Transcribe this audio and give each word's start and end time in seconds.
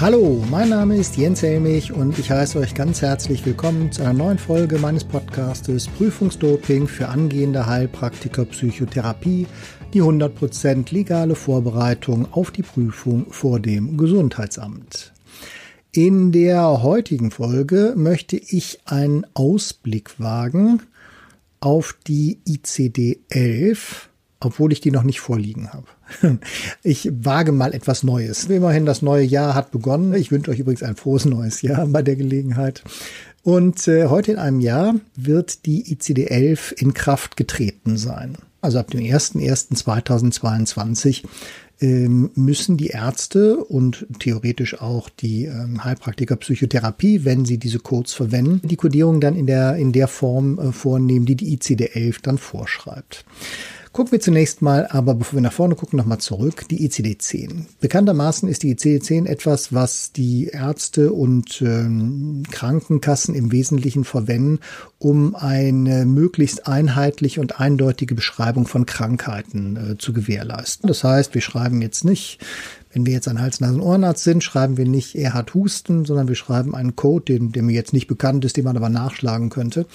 Hallo, 0.00 0.42
mein 0.50 0.70
Name 0.70 0.96
ist 0.96 1.18
Jens 1.18 1.42
Helmich 1.42 1.92
und 1.92 2.18
ich 2.18 2.30
heiße 2.30 2.58
euch 2.58 2.72
ganz 2.74 3.02
herzlich 3.02 3.44
willkommen 3.44 3.92
zu 3.92 4.00
einer 4.00 4.14
neuen 4.14 4.38
Folge 4.38 4.78
meines 4.78 5.04
Podcastes 5.04 5.88
Prüfungsdoping 5.88 6.88
für 6.88 7.08
angehende 7.08 7.66
Heilpraktiker 7.66 8.46
Psychotherapie, 8.46 9.46
die 9.92 10.00
100% 10.00 10.90
legale 10.94 11.34
Vorbereitung 11.34 12.32
auf 12.32 12.50
die 12.50 12.62
Prüfung 12.62 13.30
vor 13.30 13.60
dem 13.60 13.98
Gesundheitsamt. 13.98 15.12
In 15.92 16.32
der 16.32 16.82
heutigen 16.82 17.30
Folge 17.30 17.92
möchte 17.94 18.38
ich 18.38 18.80
einen 18.86 19.26
Ausblick 19.34 20.18
wagen 20.18 20.80
auf 21.60 21.94
die 22.06 22.38
ICD 22.46 23.20
11 23.28 24.09
obwohl 24.40 24.72
ich 24.72 24.80
die 24.80 24.90
noch 24.90 25.02
nicht 25.02 25.20
vorliegen 25.20 25.70
habe. 25.72 25.86
Ich 26.82 27.10
wage 27.12 27.52
mal 27.52 27.74
etwas 27.74 28.02
Neues. 28.02 28.46
Immerhin, 28.46 28.86
das 28.86 29.02
neue 29.02 29.24
Jahr 29.24 29.54
hat 29.54 29.70
begonnen. 29.70 30.14
Ich 30.14 30.32
wünsche 30.32 30.50
euch 30.50 30.58
übrigens 30.58 30.82
ein 30.82 30.96
frohes 30.96 31.26
neues 31.26 31.62
Jahr 31.62 31.86
bei 31.86 32.02
der 32.02 32.16
Gelegenheit. 32.16 32.82
Und 33.42 33.86
äh, 33.86 34.06
heute 34.06 34.32
in 34.32 34.38
einem 34.38 34.60
Jahr 34.60 34.94
wird 35.14 35.66
die 35.66 35.94
ICD-11 35.94 36.72
in 36.72 36.94
Kraft 36.94 37.36
getreten 37.36 37.96
sein. 37.96 38.36
Also 38.60 38.78
ab 38.78 38.90
dem 38.90 39.00
01.01.2022 39.00 41.22
ähm, 41.80 42.30
müssen 42.34 42.76
die 42.76 42.88
Ärzte 42.88 43.56
und 43.56 44.06
theoretisch 44.18 44.78
auch 44.80 45.08
die 45.08 45.46
ähm, 45.46 45.82
Heilpraktiker 45.82 46.36
Psychotherapie, 46.36 47.24
wenn 47.24 47.46
sie 47.46 47.56
diese 47.56 47.78
Codes 47.78 48.12
verwenden, 48.12 48.68
die 48.68 48.76
Kodierung 48.76 49.18
dann 49.20 49.34
in 49.34 49.46
der, 49.46 49.76
in 49.76 49.92
der 49.92 50.08
Form 50.08 50.58
äh, 50.58 50.72
vornehmen, 50.72 51.24
die 51.24 51.36
die 51.36 51.56
ICD-11 51.56 52.16
dann 52.22 52.36
vorschreibt. 52.36 53.24
Gucken 53.92 54.12
wir 54.12 54.20
zunächst 54.20 54.62
mal, 54.62 54.86
aber 54.86 55.14
bevor 55.16 55.38
wir 55.38 55.40
nach 55.40 55.52
vorne 55.52 55.74
gucken, 55.74 55.96
nochmal 55.96 56.18
zurück, 56.18 56.68
die 56.68 56.88
ICD-10. 56.88 57.64
Bekanntermaßen 57.80 58.48
ist 58.48 58.62
die 58.62 58.76
ICD-10 58.76 59.26
etwas, 59.26 59.72
was 59.72 60.12
die 60.12 60.46
Ärzte 60.46 61.12
und 61.12 61.60
ähm, 61.60 62.44
Krankenkassen 62.52 63.34
im 63.34 63.50
Wesentlichen 63.50 64.04
verwenden, 64.04 64.60
um 65.00 65.34
eine 65.34 66.06
möglichst 66.06 66.68
einheitliche 66.68 67.40
und 67.40 67.58
eindeutige 67.58 68.14
Beschreibung 68.14 68.68
von 68.68 68.86
Krankheiten 68.86 69.76
äh, 69.76 69.98
zu 69.98 70.12
gewährleisten. 70.12 70.86
Das 70.86 71.02
heißt, 71.02 71.34
wir 71.34 71.42
schreiben 71.42 71.82
jetzt 71.82 72.04
nicht 72.04 72.38
wenn 72.92 73.06
wir 73.06 73.12
jetzt 73.12 73.28
ein 73.28 73.40
Hals-Nasen-Ohrenarzt 73.40 74.24
sind, 74.24 74.42
schreiben 74.42 74.76
wir 74.76 74.84
nicht, 74.84 75.14
er 75.14 75.32
hat 75.32 75.54
Husten, 75.54 76.04
sondern 76.04 76.26
wir 76.26 76.34
schreiben 76.34 76.74
einen 76.74 76.96
Code, 76.96 77.26
den, 77.26 77.52
der 77.52 77.62
mir 77.62 77.72
jetzt 77.72 77.92
nicht 77.92 78.08
bekannt 78.08 78.44
ist, 78.44 78.56
den 78.56 78.64
man 78.64 78.76
aber 78.76 78.88
nachschlagen 78.88 79.48
könnte 79.48 79.86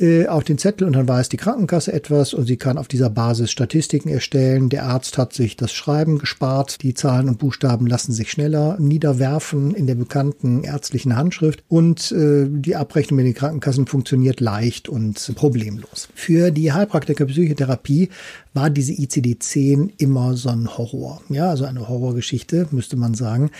äh, 0.00 0.26
auf 0.26 0.44
den 0.44 0.58
Zettel 0.58 0.86
und 0.86 0.94
dann 0.94 1.06
weiß 1.06 1.28
die 1.28 1.36
Krankenkasse 1.36 1.92
etwas 1.92 2.34
und 2.34 2.46
sie 2.46 2.56
kann 2.56 2.78
auf 2.78 2.88
dieser 2.88 3.10
Basis 3.10 3.50
Statistiken 3.50 4.08
erstellen. 4.08 4.68
Der 4.68 4.86
Arzt 4.86 5.18
hat 5.18 5.32
sich 5.32 5.56
das 5.56 5.72
Schreiben 5.72 6.18
gespart. 6.18 6.82
Die 6.82 6.94
Zahlen 6.94 7.28
und 7.28 7.38
Buchstaben 7.38 7.86
lassen 7.86 8.12
sich 8.12 8.30
schneller 8.30 8.76
niederwerfen 8.80 9.74
in 9.74 9.86
der 9.86 9.94
bekannten 9.94 10.64
ärztlichen 10.64 11.16
Handschrift 11.16 11.62
und 11.68 12.12
äh, 12.12 12.46
die 12.48 12.76
Abrechnung 12.76 13.16
mit 13.16 13.26
den 13.26 13.34
Krankenkassen 13.34 13.86
funktioniert 13.86 14.40
leicht 14.40 14.88
und 14.88 15.34
problemlos. 15.36 16.08
Für 16.14 16.50
die 16.50 16.72
Heilpraktiker 16.72 17.26
Psychotherapie 17.26 18.08
war 18.54 18.70
diese 18.70 18.92
ICD-10 18.92 19.90
immer 19.98 20.36
so 20.36 20.48
ein 20.48 20.76
Horror. 20.76 21.20
Ja, 21.28 21.50
also 21.50 21.64
eine 21.64 21.88
Horrorgeschichte, 21.88 22.68
müsste 22.70 22.96
man 22.96 23.14
sagen. 23.14 23.50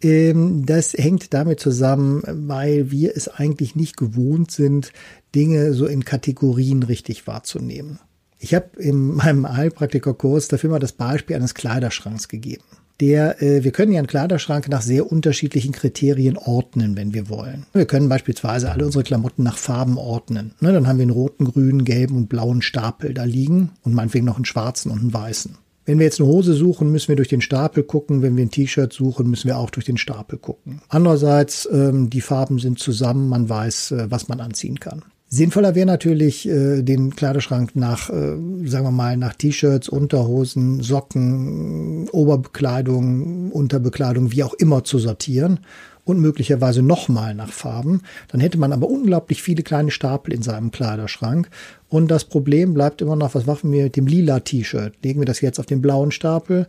Ähm, 0.00 0.66
das 0.66 0.94
hängt 0.94 1.32
damit 1.32 1.60
zusammen, 1.60 2.22
weil 2.26 2.90
wir 2.90 3.16
es 3.16 3.28
eigentlich 3.28 3.76
nicht 3.76 3.96
gewohnt 3.96 4.50
sind, 4.50 4.92
Dinge 5.34 5.74
so 5.74 5.86
in 5.86 6.04
Kategorien 6.04 6.82
richtig 6.82 7.26
wahrzunehmen. 7.26 7.98
Ich 8.38 8.54
habe 8.54 8.70
in 8.78 9.14
meinem 9.14 9.50
Heilpraktikerkurs 9.50 10.48
dafür 10.48 10.70
mal 10.70 10.78
das 10.78 10.92
Beispiel 10.92 11.36
eines 11.36 11.54
Kleiderschranks 11.54 12.28
gegeben. 12.28 12.64
Der, 13.00 13.42
äh, 13.42 13.64
wir 13.64 13.72
können 13.72 13.92
ja 13.92 13.98
einen 13.98 14.06
Kleiderschrank 14.06 14.68
nach 14.68 14.82
sehr 14.82 15.10
unterschiedlichen 15.10 15.72
Kriterien 15.72 16.36
ordnen, 16.36 16.96
wenn 16.96 17.14
wir 17.14 17.28
wollen. 17.28 17.66
Wir 17.72 17.86
können 17.86 18.08
beispielsweise 18.08 18.70
alle 18.70 18.84
unsere 18.84 19.02
Klamotten 19.02 19.42
nach 19.42 19.56
Farben 19.56 19.98
ordnen. 19.98 20.52
Ne, 20.60 20.72
dann 20.72 20.86
haben 20.86 20.98
wir 20.98 21.04
einen 21.04 21.10
roten, 21.10 21.44
grünen, 21.44 21.84
gelben 21.84 22.16
und 22.16 22.28
blauen 22.28 22.62
Stapel 22.62 23.14
da 23.14 23.24
liegen 23.24 23.70
und 23.82 23.94
meinetwegen 23.94 24.26
noch 24.26 24.36
einen 24.36 24.44
schwarzen 24.44 24.92
und 24.92 25.00
einen 25.00 25.14
weißen. 25.14 25.56
Wenn 25.84 25.98
wir 25.98 26.04
jetzt 26.04 26.20
eine 26.20 26.28
Hose 26.28 26.54
suchen, 26.54 26.92
müssen 26.92 27.08
wir 27.08 27.16
durch 27.16 27.28
den 27.28 27.40
Stapel 27.40 27.82
gucken. 27.82 28.22
Wenn 28.22 28.36
wir 28.36 28.44
ein 28.44 28.52
T-Shirt 28.52 28.92
suchen, 28.92 29.28
müssen 29.28 29.48
wir 29.48 29.58
auch 29.58 29.70
durch 29.70 29.84
den 29.84 29.96
Stapel 29.96 30.38
gucken. 30.38 30.80
Andererseits, 30.88 31.68
ähm, 31.72 32.08
die 32.08 32.20
Farben 32.20 32.60
sind 32.60 32.78
zusammen, 32.78 33.28
man 33.28 33.48
weiß, 33.48 33.90
äh, 33.92 34.10
was 34.10 34.28
man 34.28 34.40
anziehen 34.40 34.78
kann. 34.78 35.02
Sinnvoller 35.34 35.74
wäre 35.74 35.86
natürlich, 35.86 36.46
äh, 36.46 36.82
den 36.82 37.16
Kleiderschrank 37.16 37.74
nach, 37.74 38.10
äh, 38.10 38.36
sagen 38.66 38.84
wir 38.84 38.90
mal, 38.90 39.16
nach 39.16 39.32
T-Shirts, 39.32 39.88
Unterhosen, 39.88 40.82
Socken, 40.82 42.06
Oberbekleidung, 42.10 43.50
Unterbekleidung, 43.50 44.30
wie 44.30 44.42
auch 44.42 44.52
immer 44.52 44.84
zu 44.84 44.98
sortieren 44.98 45.60
und 46.04 46.20
möglicherweise 46.20 46.82
nochmal 46.82 47.34
nach 47.34 47.50
Farben. 47.50 48.02
Dann 48.28 48.42
hätte 48.42 48.58
man 48.58 48.74
aber 48.74 48.90
unglaublich 48.90 49.42
viele 49.42 49.62
kleine 49.62 49.90
Stapel 49.90 50.34
in 50.34 50.42
seinem 50.42 50.70
Kleiderschrank. 50.70 51.48
Und 51.88 52.10
das 52.10 52.26
Problem 52.26 52.74
bleibt 52.74 53.00
immer 53.00 53.16
noch, 53.16 53.34
was 53.34 53.46
machen 53.46 53.72
wir 53.72 53.84
mit 53.84 53.96
dem 53.96 54.06
lila 54.06 54.40
T-Shirt? 54.40 54.92
Legen 55.02 55.22
wir 55.22 55.26
das 55.26 55.40
jetzt 55.40 55.58
auf 55.58 55.64
den 55.64 55.80
blauen 55.80 56.10
Stapel 56.10 56.66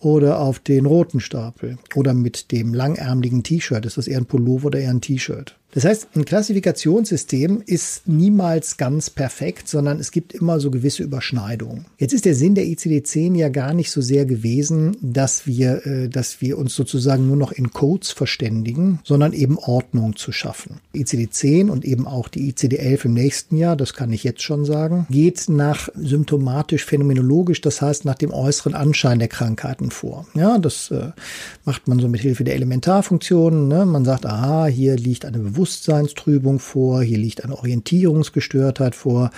oder 0.00 0.40
auf 0.40 0.58
den 0.58 0.86
roten 0.86 1.20
Stapel? 1.20 1.76
Oder 1.94 2.14
mit 2.14 2.50
dem 2.50 2.72
langärmeligen 2.72 3.42
T-Shirt? 3.42 3.84
Ist 3.84 3.98
das 3.98 4.08
eher 4.08 4.16
ein 4.16 4.26
Pullover 4.26 4.68
oder 4.68 4.78
eher 4.78 4.88
ein 4.88 5.02
T-Shirt? 5.02 5.54
Das 5.76 5.84
heißt, 5.84 6.08
ein 6.16 6.24
Klassifikationssystem 6.24 7.62
ist 7.66 8.08
niemals 8.08 8.78
ganz 8.78 9.10
perfekt, 9.10 9.68
sondern 9.68 10.00
es 10.00 10.10
gibt 10.10 10.32
immer 10.32 10.58
so 10.58 10.70
gewisse 10.70 11.02
Überschneidungen. 11.02 11.84
Jetzt 11.98 12.14
ist 12.14 12.24
der 12.24 12.34
Sinn 12.34 12.54
der 12.54 12.64
ICD-10 12.64 13.36
ja 13.36 13.50
gar 13.50 13.74
nicht 13.74 13.90
so 13.90 14.00
sehr 14.00 14.24
gewesen, 14.24 14.96
dass 15.02 15.46
wir, 15.46 15.84
äh, 15.84 16.08
dass 16.08 16.40
wir 16.40 16.56
uns 16.56 16.74
sozusagen 16.74 17.26
nur 17.26 17.36
noch 17.36 17.52
in 17.52 17.74
Codes 17.74 18.10
verständigen, 18.10 19.00
sondern 19.04 19.34
eben 19.34 19.58
Ordnung 19.58 20.16
zu 20.16 20.32
schaffen. 20.32 20.80
ICD-10 20.94 21.68
und 21.68 21.84
eben 21.84 22.06
auch 22.06 22.28
die 22.28 22.50
ICD-11 22.50 23.04
im 23.04 23.12
nächsten 23.12 23.58
Jahr, 23.58 23.76
das 23.76 23.92
kann 23.92 24.14
ich 24.14 24.24
jetzt 24.24 24.42
schon 24.42 24.64
sagen, 24.64 25.06
geht 25.10 25.46
nach 25.50 25.90
symptomatisch 25.94 26.86
phänomenologisch, 26.86 27.60
das 27.60 27.82
heißt 27.82 28.06
nach 28.06 28.14
dem 28.14 28.32
äußeren 28.32 28.72
Anschein 28.72 29.18
der 29.18 29.28
Krankheiten 29.28 29.90
vor. 29.90 30.26
Ja, 30.32 30.56
das 30.56 30.90
äh, 30.90 31.10
macht 31.66 31.86
man 31.86 31.98
so 31.98 32.08
mit 32.08 32.22
Hilfe 32.22 32.44
der 32.44 32.54
Elementarfunktionen. 32.54 33.68
Ne? 33.68 33.84
Man 33.84 34.06
sagt, 34.06 34.24
aha, 34.24 34.68
hier 34.68 34.96
liegt 34.96 35.26
eine 35.26 35.36
Bewusstsein 35.36 35.65
Bewusstseinstrübung 35.66 36.60
vor, 36.60 37.02
hier 37.02 37.18
liegt 37.18 37.42
eine 37.42 37.56
Orientierungsgestörtheit 37.58 38.94
vor 38.94 39.30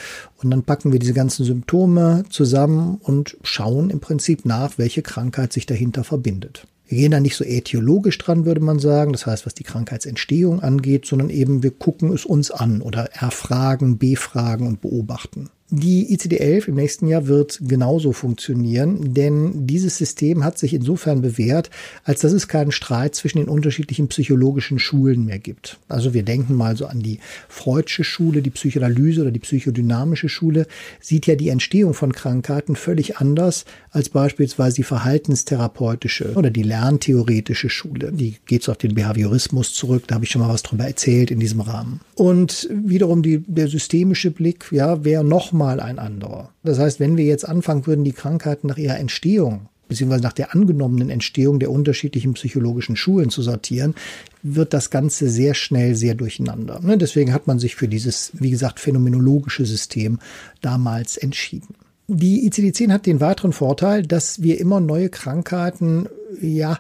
und 0.43 0.51
dann 0.51 0.63
packen 0.63 0.93
wir 0.93 0.99
diese 0.99 1.15
ganzen 1.15 1.47
Symptome 1.47 2.25
zusammen 2.29 2.99
und 3.03 3.39
schauen 3.43 3.89
im 3.89 4.01
Prinzip 4.01 4.45
nach, 4.45 4.77
welche 4.77 5.01
Krankheit 5.01 5.55
sich 5.55 5.65
dahinter 5.65 6.05
verbindet. 6.05 6.67
Wir 6.87 6.99
gehen 6.99 7.13
da 7.13 7.21
nicht 7.21 7.37
so 7.37 7.45
ätiologisch 7.45 8.19
dran, 8.19 8.45
würde 8.45 8.61
man 8.61 8.79
sagen, 8.79 9.13
das 9.13 9.25
heißt, 9.25 9.47
was 9.47 9.55
die 9.55 9.65
Krankheitsentstehung 9.65 10.61
angeht, 10.61 11.07
sondern 11.07 11.31
eben 11.31 11.63
wir 11.63 11.71
gucken 11.71 12.13
es 12.13 12.27
uns 12.27 12.51
an 12.51 12.83
oder 12.83 13.11
erfragen, 13.15 13.97
befragen 13.97 14.67
und 14.67 14.83
beobachten. 14.83 15.49
Die 15.71 16.17
ICD-11 16.17 16.69
im 16.69 16.77
nächsten 16.77 17.09
Jahr 17.09 17.27
wird 17.27 17.61
genauso 17.61 18.13
funktionieren, 18.13 19.13
denn 19.13 19.67
dieses 19.67 19.99
System 19.99 20.43
hat 20.43 20.57
sich 20.57 20.73
insofern 20.73 21.21
bewährt, 21.21 21.69
als 22.05 22.21
dass 22.21 22.33
es 22.33 22.49
keinen 22.49 22.73
Streit 22.73 23.15
zwischen 23.15 23.37
den 23.37 23.49
unterschiedlichen 23.49 24.09
psychologischen 24.09 24.79
Schulen 24.79 25.27
mehr 25.27 25.39
gibt. 25.39 25.79
Also 25.87 26.15
wir 26.15 26.23
denken 26.23 26.55
mal 26.55 26.75
so 26.75 26.87
an 26.87 27.01
die 27.01 27.21
Freudsche 27.51 28.03
Schule, 28.03 28.41
die 28.41 28.49
Psychoanalyse 28.49 29.21
oder 29.21 29.31
die 29.31 29.41
psychodynamische 29.41 30.31
Schule, 30.31 30.67
sieht 31.01 31.27
ja 31.27 31.35
die 31.35 31.51
Entstehung 31.51 31.93
von 31.93 32.15
Krankheiten 32.15 32.75
völlig 32.75 33.19
anders 33.19 33.67
als 33.91 34.09
beispielsweise 34.09 34.77
die 34.77 34.85
verhaltenstherapeutische 34.85 36.33
oder 36.35 36.49
die 36.51 36.63
lerntheoretische 36.63 37.69
Schule. 37.69 38.11
Die 38.11 38.37
geht 38.47 38.63
so 38.63 38.73
auf 38.73 38.79
den 38.79 38.95
Behaviorismus 38.95 39.75
zurück, 39.75 40.05
da 40.07 40.15
habe 40.15 40.25
ich 40.25 40.31
schon 40.31 40.41
mal 40.41 40.49
was 40.49 40.63
drüber 40.63 40.87
erzählt 40.87 41.31
in 41.31 41.41
diesem 41.41 41.61
Rahmen. 41.61 42.01
Und 42.15 42.69
wiederum 42.73 43.23
die, 43.23 43.45
der 43.47 43.69
systemische 43.69 44.31
Blick, 44.31 44.67
ja, 44.71 45.05
wäre 45.05 45.25
noch 45.25 45.53
mal 45.59 45.81
ein 45.81 45.99
anderer. 45.99 46.51
Das 46.63 46.79
heißt, 46.79 47.01
wenn 47.01 47.17
wir 47.17 47.25
jetzt 47.25 47.47
anfangen 47.47 47.87
würden, 47.87 48.05
die 48.05 48.13
Krankheiten 48.13 48.69
nach 48.69 48.79
ihrer 48.79 48.99
Entstehung 48.99 49.69
beziehungsweise 49.89 50.23
nach 50.23 50.33
der 50.33 50.55
angenommenen 50.55 51.11
Entstehung 51.11 51.59
der 51.59 51.71
unterschiedlichen 51.71 52.35
psychologischen 52.35 52.95
Schulen 52.95 53.31
zu 53.31 53.43
sortieren, 53.43 53.95
wird 54.43 54.75
das 54.75 54.91
Ganze 54.91 55.29
sehr 55.29 55.55
schnell 55.55 55.97
sehr 55.97 56.15
durcheinander. 56.15 56.81
Ne, 56.81 56.99
deswegen 56.99 57.33
hat 57.33 57.47
man 57.47 57.59
sich 57.59 57.75
für 57.75 57.89
dieses, 57.89 58.31
wie 58.35 58.51
gesagt, 58.51 58.79
phänomenologische 58.81 59.65
System 59.65 60.19
damals 60.61 61.17
entschieden. 61.17 61.75
Die 62.07 62.49
ICD-10 62.49 62.93
hat 62.93 63.07
den 63.07 63.21
weiteren 63.21 63.53
Vorteil, 63.53 64.03
dass 64.03 64.43
wir 64.43 64.61
immer 64.61 64.81
neue 64.81 65.11
Krankheiten, 65.11 66.07
ja, 66.41 66.79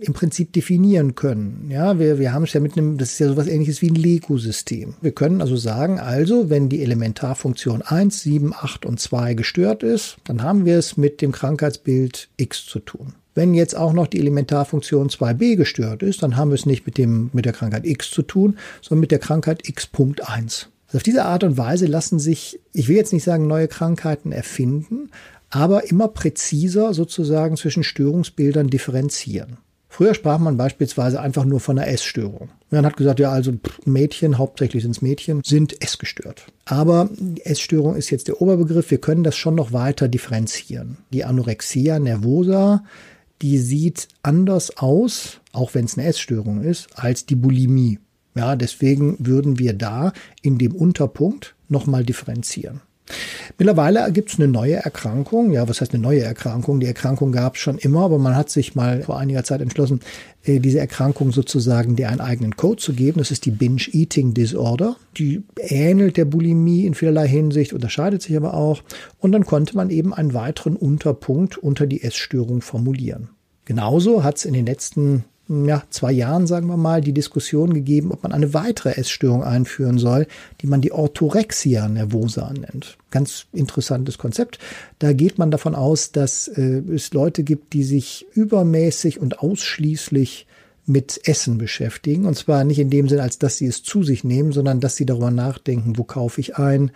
im 0.00 0.12
Prinzip 0.12 0.52
definieren 0.52 1.14
können. 1.14 1.68
Ja, 1.70 1.98
wir, 1.98 2.18
wir 2.18 2.32
haben 2.32 2.44
es 2.44 2.52
ja 2.52 2.60
mit 2.60 2.76
einem, 2.76 2.98
das 2.98 3.12
ist 3.12 3.18
ja 3.18 3.28
sowas 3.28 3.46
ähnliches 3.46 3.80
wie 3.82 3.90
ein 3.90 3.94
Lego-System. 3.94 4.94
Wir 5.00 5.12
können 5.12 5.40
also 5.40 5.56
sagen, 5.56 5.98
also, 5.98 6.50
wenn 6.50 6.68
die 6.68 6.82
Elementarfunktion 6.82 7.82
1, 7.82 8.22
7, 8.22 8.52
8 8.54 8.84
und 8.86 9.00
2 9.00 9.34
gestört 9.34 9.82
ist, 9.82 10.16
dann 10.24 10.42
haben 10.42 10.64
wir 10.64 10.78
es 10.78 10.96
mit 10.96 11.22
dem 11.22 11.32
Krankheitsbild 11.32 12.28
X 12.36 12.66
zu 12.66 12.80
tun. 12.80 13.14
Wenn 13.34 13.54
jetzt 13.54 13.76
auch 13.76 13.92
noch 13.92 14.08
die 14.08 14.18
Elementarfunktion 14.18 15.10
2b 15.10 15.56
gestört 15.56 16.02
ist, 16.02 16.22
dann 16.22 16.36
haben 16.36 16.50
wir 16.50 16.56
es 16.56 16.66
nicht 16.66 16.86
mit, 16.86 16.98
dem, 16.98 17.30
mit 17.32 17.44
der 17.44 17.52
Krankheit 17.52 17.86
X 17.86 18.10
zu 18.10 18.22
tun, 18.22 18.58
sondern 18.82 19.00
mit 19.00 19.12
der 19.12 19.20
Krankheit 19.20 19.68
X.1. 19.68 20.66
Also 20.88 20.96
auf 20.96 21.02
diese 21.02 21.24
Art 21.24 21.44
und 21.44 21.56
Weise 21.56 21.86
lassen 21.86 22.18
sich, 22.18 22.58
ich 22.72 22.88
will 22.88 22.96
jetzt 22.96 23.12
nicht 23.12 23.22
sagen 23.22 23.46
neue 23.46 23.68
Krankheiten 23.68 24.32
erfinden, 24.32 25.10
aber 25.50 25.88
immer 25.88 26.08
präziser 26.08 26.92
sozusagen 26.94 27.56
zwischen 27.56 27.84
Störungsbildern 27.84 28.68
differenzieren. 28.68 29.58
Früher 29.88 30.14
sprach 30.14 30.38
man 30.38 30.56
beispielsweise 30.56 31.20
einfach 31.20 31.44
nur 31.44 31.60
von 31.60 31.78
einer 31.78 31.88
Essstörung. 31.88 32.50
Man 32.70 32.84
hat 32.84 32.96
gesagt, 32.96 33.20
ja, 33.20 33.30
also 33.30 33.54
Mädchen, 33.84 34.36
hauptsächlich 34.36 34.82
sind 34.82 34.92
es 34.92 35.02
Mädchen, 35.02 35.40
sind 35.44 35.82
essgestört. 35.82 36.46
Aber 36.66 37.08
Essstörung 37.44 37.96
ist 37.96 38.10
jetzt 38.10 38.28
der 38.28 38.40
Oberbegriff. 38.42 38.90
Wir 38.90 39.00
können 39.00 39.24
das 39.24 39.36
schon 39.36 39.54
noch 39.54 39.72
weiter 39.72 40.06
differenzieren. 40.06 40.98
Die 41.12 41.24
Anorexia 41.24 41.98
nervosa, 41.98 42.84
die 43.40 43.58
sieht 43.58 44.08
anders 44.22 44.76
aus, 44.76 45.40
auch 45.52 45.74
wenn 45.74 45.86
es 45.86 45.96
eine 45.96 46.06
Essstörung 46.06 46.62
ist, 46.62 46.88
als 46.94 47.24
die 47.24 47.36
Bulimie. 47.36 47.98
Ja, 48.34 48.56
deswegen 48.56 49.16
würden 49.18 49.58
wir 49.58 49.72
da 49.72 50.12
in 50.42 50.58
dem 50.58 50.74
Unterpunkt 50.74 51.56
nochmal 51.68 52.04
differenzieren. 52.04 52.82
Mittlerweile 53.58 54.10
gibt 54.12 54.30
es 54.30 54.38
eine 54.38 54.48
neue 54.48 54.76
Erkrankung. 54.76 55.50
Ja, 55.52 55.68
was 55.68 55.80
heißt 55.80 55.92
eine 55.92 56.02
neue 56.02 56.22
Erkrankung? 56.22 56.80
Die 56.80 56.86
Erkrankung 56.86 57.32
gab 57.32 57.56
es 57.56 57.60
schon 57.60 57.78
immer, 57.78 58.04
aber 58.04 58.18
man 58.18 58.36
hat 58.36 58.50
sich 58.50 58.74
mal 58.74 59.02
vor 59.02 59.18
einiger 59.18 59.44
Zeit 59.44 59.60
entschlossen, 59.60 60.00
äh, 60.44 60.60
diese 60.60 60.78
Erkrankung 60.78 61.32
sozusagen 61.32 61.96
der 61.96 62.10
einen 62.10 62.20
eigenen 62.20 62.56
Code 62.56 62.80
zu 62.80 62.92
geben. 62.92 63.18
Das 63.18 63.30
ist 63.30 63.46
die 63.46 63.50
Binge 63.50 63.82
Eating 63.92 64.34
Disorder. 64.34 64.96
Die 65.16 65.42
ähnelt 65.56 66.16
der 66.16 66.24
Bulimie 66.24 66.86
in 66.86 66.94
vielerlei 66.94 67.26
Hinsicht, 67.26 67.72
unterscheidet 67.72 68.22
sich 68.22 68.36
aber 68.36 68.54
auch. 68.54 68.82
Und 69.18 69.32
dann 69.32 69.44
konnte 69.44 69.76
man 69.76 69.90
eben 69.90 70.14
einen 70.14 70.34
weiteren 70.34 70.76
Unterpunkt 70.76 71.58
unter 71.58 71.86
die 71.86 72.02
Essstörung 72.02 72.60
formulieren. 72.60 73.30
Genauso 73.64 74.22
hat 74.22 74.38
es 74.38 74.44
in 74.44 74.54
den 74.54 74.66
letzten 74.66 75.24
ja, 75.48 75.82
zwei 75.88 76.12
Jahren, 76.12 76.46
sagen 76.46 76.66
wir 76.68 76.76
mal, 76.76 77.00
die 77.00 77.12
Diskussion 77.12 77.72
gegeben, 77.72 78.12
ob 78.12 78.22
man 78.22 78.32
eine 78.32 78.52
weitere 78.52 78.90
Essstörung 78.90 79.42
einführen 79.42 79.98
soll, 79.98 80.26
die 80.60 80.66
man 80.66 80.82
die 80.82 80.92
Orthorexia 80.92 81.88
nervosa 81.88 82.52
nennt. 82.52 82.98
Ganz 83.10 83.46
interessantes 83.52 84.18
Konzept. 84.18 84.58
Da 84.98 85.14
geht 85.14 85.38
man 85.38 85.50
davon 85.50 85.74
aus, 85.74 86.12
dass 86.12 86.48
äh, 86.48 86.82
es 86.94 87.14
Leute 87.14 87.44
gibt, 87.44 87.72
die 87.72 87.82
sich 87.82 88.26
übermäßig 88.34 89.20
und 89.20 89.38
ausschließlich 89.38 90.46
mit 90.88 91.20
Essen 91.24 91.58
beschäftigen. 91.58 92.26
Und 92.26 92.36
zwar 92.36 92.64
nicht 92.64 92.78
in 92.78 92.90
dem 92.90 93.08
Sinn, 93.08 93.20
als 93.20 93.38
dass 93.38 93.58
sie 93.58 93.66
es 93.66 93.82
zu 93.82 94.02
sich 94.02 94.24
nehmen, 94.24 94.52
sondern 94.52 94.80
dass 94.80 94.96
sie 94.96 95.06
darüber 95.06 95.30
nachdenken, 95.30 95.98
wo 95.98 96.04
kaufe 96.04 96.40
ich 96.40 96.56
ein, 96.56 96.90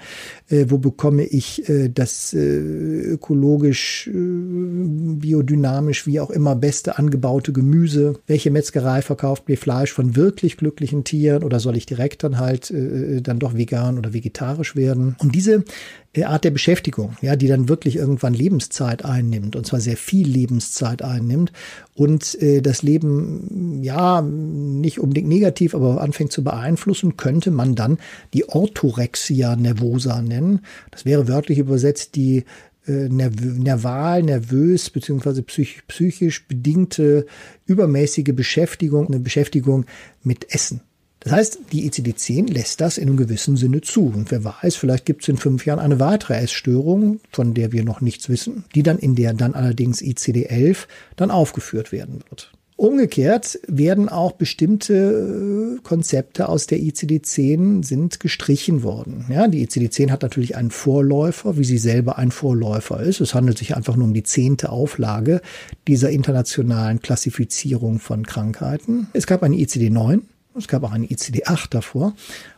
äh, 0.49 0.67
wo 0.69 0.79
bekomme 0.79 1.25
ich 1.25 1.69
äh, 1.69 1.89
das 1.89 2.33
äh, 2.33 2.39
ökologisch, 2.39 4.09
äh, 4.09 4.13
biodynamisch, 4.13 6.07
wie 6.07 6.21
auch 6.21 6.31
immer, 6.31 6.57
beste 6.57 6.99
angebaute 6.99 7.53
Gemüse, 7.53 8.15
welche 8.27 8.51
Metzgerei 8.51 9.03
verkauft 9.03 9.49
mir 9.49 9.59
Fleisch 9.59 9.93
von 9.93 10.17
wirklich 10.17 10.57
glücklichen 10.57 11.05
Tieren 11.05 11.45
oder 11.45 11.61
soll 11.61 11.77
ich 11.77 11.87
direkt 11.87 12.25
dann 12.25 12.39
halt 12.39 12.71
äh, 12.71 13.21
dann 13.21 13.39
doch 13.39 13.55
vegan 13.55 13.99
oder 13.99 14.13
vegetarisch 14.13 14.77
werden. 14.77 15.17
Und 15.19 15.35
diese 15.35 15.65
Art 16.25 16.45
der 16.45 16.51
Beschäftigung, 16.51 17.17
ja, 17.23 17.37
die 17.37 17.49
dann 17.49 17.71
wirklich 17.71 17.97
irgendwann 17.97 18.35
Lebenszeit 18.35 19.05
einnimmt 19.05 19.57
und 19.57 19.67
zwar 19.67 19.81
sehr 19.81 19.97
viel 19.97 20.29
Lebenszeit 20.29 21.01
einnimmt 21.01 21.53
und 21.95 22.41
äh, 22.43 22.61
das 22.61 22.83
Leben 22.83 23.83
ja 23.83 24.21
nicht 24.21 25.01
unbedingt 25.01 25.29
negativ, 25.29 25.75
aber 25.75 26.03
anfängt 26.03 26.31
zu 26.31 26.45
beeinflussen, 26.45 27.17
könnte 27.17 27.51
man 27.51 27.75
dann 27.75 27.97
die 28.35 28.47
Orthorexia 28.47 29.57
nervosa 29.57 30.21
nennen. 30.21 30.61
Das 30.91 31.07
wäre 31.07 31.29
wörtlich 31.29 31.59
übersetzt 31.59 32.15
die 32.15 32.45
äh, 32.87 33.09
nerval, 33.09 34.23
nervös 34.23 34.91
beziehungsweise 34.91 35.43
psych 35.43 35.87
psychisch 35.89 36.47
bedingte 36.47 37.27
übermäßige 37.65 38.35
Beschäftigung, 38.35 39.07
eine 39.07 39.21
Beschäftigung 39.21 39.87
mit 40.23 40.55
Essen. 40.55 40.83
Das 41.25 41.33
heißt, 41.33 41.59
die 41.73 41.89
ICD-10 41.89 42.53
lässt 42.53 42.81
das 42.81 42.99
in 42.99 43.09
einem 43.09 43.17
gewissen 43.17 43.57
Sinne 43.57 43.81
zu. 43.81 44.07
Und 44.07 44.31
wer 44.31 44.45
weiß, 44.45 44.77
vielleicht 44.77 45.07
gibt 45.07 45.23
es 45.23 45.29
in 45.29 45.37
fünf 45.37 45.67
Jahren 45.67 45.79
eine 45.79 46.01
weitere 46.01 46.35
Essstörung, 46.35 47.21
von 47.31 47.55
der 47.55 47.73
wir 47.73 47.85
noch 47.85 48.01
nichts 48.01 48.29
wissen, 48.29 48.65
die 48.75 48.83
dann 48.83 48.99
in 48.99 49.15
der 49.15 49.33
dann 49.35 49.55
allerdings 49.55 50.03
ICD-11 50.03 50.87
dann 51.17 51.31
aufgeführt 51.31 51.93
werden 51.93 52.21
wird. 52.29 52.53
Umgekehrt 52.83 53.61
werden 53.69 54.09
auch 54.09 54.33
bestimmte 54.33 55.77
äh, 55.79 55.81
Konzepte 55.85 56.49
aus 56.49 56.67
der 56.67 56.81
ICD-10 56.81 57.85
sind 57.85 58.19
gestrichen 58.19 58.83
worden. 58.83 59.27
Ja, 59.29 59.47
die 59.47 59.65
ICD-10 59.65 60.11
hat 60.11 60.23
natürlich 60.23 60.57
einen 60.57 60.73
Vorläufer, 60.73 61.57
wie 61.57 61.65
sie 61.65 61.79
selber 61.79 62.19
ein 62.19 62.33
Vorläufer 62.33 63.01
ist. 63.01 63.21
Es 63.21 63.35
handelt 63.35 63.59
sich 63.59 63.77
einfach 63.77 63.95
nur 63.95 64.07
um 64.07 64.15
die 64.15 64.25
zehnte 64.25 64.71
Auflage 64.71 65.43
dieser 65.87 66.11
internationalen 66.11 67.01
Klassifizierung 67.01 68.01
von 68.01 68.27
Krankheiten. 68.27 69.07
Es 69.13 69.29
gab 69.29 69.45
eine 69.45 69.55
ICD-9, 69.55 70.23
es 70.57 70.69
gab 70.69 70.83
auch 70.85 70.93
eine 70.93 71.07
ICD-8 71.07 71.71
davor. 71.71 72.15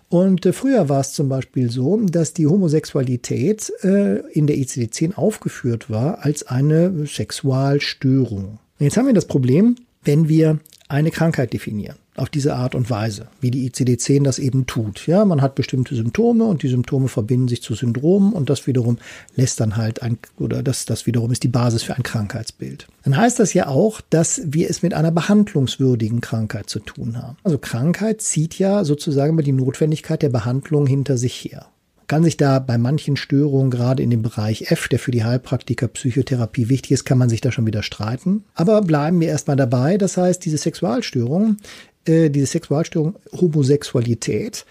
Und 0.08 0.46
äh, 0.46 0.52
früher 0.52 0.88
war 0.88 1.00
es 1.00 1.12
zum 1.12 1.28
Beispiel 1.28 1.70
so, 1.70 1.96
dass 1.96 2.32
die 2.34 2.46
Homosexualität 2.46 3.72
äh, 3.82 4.20
in 4.32 4.46
der 4.46 4.56
ICD-10 4.56 5.14
aufgeführt 5.14 5.90
war 5.90 6.24
als 6.24 6.46
eine 6.46 7.06
Sexualstörung. 7.06 8.58
Jetzt 8.78 8.96
haben 8.96 9.06
wir 9.06 9.14
das 9.14 9.26
Problem, 9.26 9.76
wenn 10.04 10.28
wir 10.28 10.58
eine 10.88 11.10
Krankheit 11.10 11.52
definieren 11.52 11.96
auf 12.16 12.28
diese 12.28 12.54
Art 12.54 12.74
und 12.74 12.90
Weise, 12.90 13.26
wie 13.40 13.50
die 13.50 13.68
ICD-10 13.68 14.22
das 14.22 14.38
eben 14.38 14.66
tut. 14.66 15.06
Ja, 15.06 15.24
man 15.24 15.42
hat 15.42 15.54
bestimmte 15.54 15.94
Symptome 15.94 16.44
und 16.44 16.62
die 16.62 16.68
Symptome 16.68 17.08
verbinden 17.08 17.48
sich 17.48 17.62
zu 17.62 17.74
Syndromen 17.74 18.32
und 18.32 18.50
das 18.50 18.66
wiederum 18.66 18.98
lässt 19.34 19.60
dann 19.60 19.76
halt 19.76 20.02
ein, 20.02 20.18
oder 20.38 20.62
das, 20.62 20.84
das 20.84 21.06
wiederum 21.06 21.32
ist 21.32 21.42
die 21.42 21.48
Basis 21.48 21.82
für 21.82 21.96
ein 21.96 22.02
Krankheitsbild. 22.02 22.86
Dann 23.02 23.16
heißt 23.16 23.40
das 23.40 23.52
ja 23.54 23.66
auch, 23.66 24.00
dass 24.10 24.42
wir 24.44 24.70
es 24.70 24.82
mit 24.82 24.94
einer 24.94 25.10
behandlungswürdigen 25.10 26.20
Krankheit 26.20 26.70
zu 26.70 26.78
tun 26.78 27.20
haben. 27.20 27.36
Also 27.42 27.58
Krankheit 27.58 28.22
zieht 28.22 28.58
ja 28.58 28.84
sozusagen 28.84 29.30
immer 29.30 29.42
die 29.42 29.52
Notwendigkeit 29.52 30.22
der 30.22 30.28
Behandlung 30.28 30.86
hinter 30.86 31.16
sich 31.16 31.34
her 31.34 31.66
kann 32.06 32.24
sich 32.24 32.36
da 32.36 32.58
bei 32.58 32.78
manchen 32.78 33.16
Störungen, 33.16 33.70
gerade 33.70 34.02
in 34.02 34.10
dem 34.10 34.22
Bereich 34.22 34.70
F, 34.70 34.88
der 34.88 34.98
für 34.98 35.10
die 35.10 35.24
Heilpraktiker 35.24 35.88
Psychotherapie 35.88 36.68
wichtig 36.68 36.92
ist, 36.92 37.04
kann 37.04 37.18
man 37.18 37.28
sich 37.28 37.40
da 37.40 37.50
schon 37.50 37.66
wieder 37.66 37.82
streiten. 37.82 38.44
Aber 38.54 38.82
bleiben 38.82 39.20
wir 39.20 39.28
erstmal 39.28 39.56
dabei. 39.56 39.96
Das 39.96 40.16
heißt, 40.16 40.44
diese 40.44 40.58
Sexualstörung 40.58 41.56
äh, 42.06 42.30
diese 42.30 42.46
Sexualstörung 42.46 43.16
Homosexualität 43.32 44.64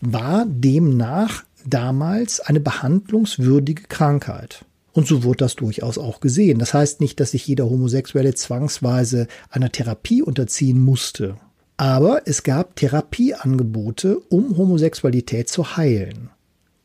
war 0.00 0.46
demnach 0.46 1.44
damals 1.64 2.40
eine 2.40 2.60
behandlungswürdige 2.60 3.84
Krankheit. 3.84 4.64
Und 4.92 5.06
so 5.06 5.22
wurde 5.22 5.38
das 5.38 5.54
durchaus 5.56 5.98
auch 5.98 6.20
gesehen. 6.20 6.58
Das 6.58 6.74
heißt 6.74 7.00
nicht, 7.00 7.20
dass 7.20 7.32
sich 7.32 7.46
jeder 7.46 7.70
Homosexuelle 7.70 8.34
zwangsweise 8.34 9.28
einer 9.50 9.70
Therapie 9.70 10.22
unterziehen 10.22 10.80
musste. 10.80 11.36
Aber 11.76 12.22
es 12.26 12.42
gab 12.42 12.74
Therapieangebote, 12.74 14.18
um 14.28 14.56
Homosexualität 14.56 15.48
zu 15.48 15.76
heilen. 15.76 16.30